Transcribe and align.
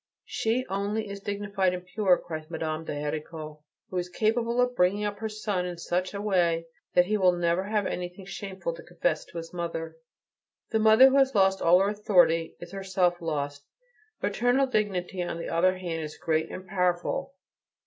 "She 0.25 0.65
only 0.67 1.07
is 1.07 1.19
dignified 1.19 1.75
and 1.75 1.85
pure," 1.85 2.17
cries 2.17 2.49
Madame 2.49 2.85
de 2.85 2.93
Héricourt, 2.93 3.61
"who 3.91 3.97
is 3.99 4.09
capable 4.09 4.59
of 4.59 4.75
bringing 4.75 5.03
up 5.03 5.19
her 5.19 5.29
son 5.29 5.63
in 5.63 5.77
such 5.77 6.15
a 6.15 6.19
way 6.23 6.65
that 6.95 7.05
he 7.05 7.17
will 7.17 7.33
never 7.33 7.65
have 7.65 7.85
anything 7.85 8.25
shameful 8.25 8.73
to 8.73 8.81
confess 8.81 9.25
to 9.25 9.37
his 9.37 9.53
mother." 9.53 9.97
The 10.71 10.79
mother 10.79 11.09
who 11.09 11.17
has 11.17 11.35
lost 11.35 11.61
all 11.61 11.79
her 11.81 11.89
authority 11.89 12.55
is 12.59 12.71
herself 12.71 13.21
lost. 13.21 13.63
Maternal 14.23 14.65
dignity, 14.65 15.21
on 15.21 15.37
the 15.37 15.49
other 15.49 15.77
hand, 15.77 16.01
is 16.01 16.17
great 16.17 16.49
and 16.49 16.65
powerful. 16.67 17.35